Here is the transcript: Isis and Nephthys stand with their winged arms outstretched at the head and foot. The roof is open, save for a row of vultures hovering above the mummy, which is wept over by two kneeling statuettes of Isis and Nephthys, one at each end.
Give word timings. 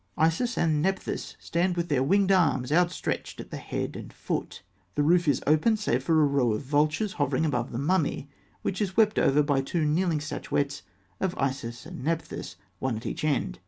Isis 0.17 0.57
and 0.57 0.81
Nephthys 0.81 1.37
stand 1.39 1.77
with 1.77 1.87
their 1.89 2.01
winged 2.01 2.31
arms 2.31 2.71
outstretched 2.71 3.39
at 3.39 3.51
the 3.51 3.57
head 3.57 3.95
and 3.95 4.11
foot. 4.11 4.63
The 4.95 5.03
roof 5.03 5.27
is 5.27 5.43
open, 5.45 5.77
save 5.77 6.01
for 6.03 6.19
a 6.19 6.25
row 6.25 6.53
of 6.53 6.63
vultures 6.63 7.13
hovering 7.21 7.45
above 7.45 7.71
the 7.71 7.77
mummy, 7.77 8.27
which 8.63 8.81
is 8.81 8.97
wept 8.97 9.19
over 9.19 9.43
by 9.43 9.61
two 9.61 9.85
kneeling 9.85 10.19
statuettes 10.19 10.81
of 11.19 11.37
Isis 11.37 11.85
and 11.85 12.03
Nephthys, 12.03 12.55
one 12.79 12.95
at 12.97 13.05
each 13.05 13.23
end. 13.23 13.59